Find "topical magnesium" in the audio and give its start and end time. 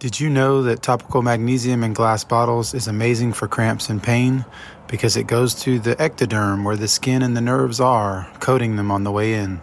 0.82-1.84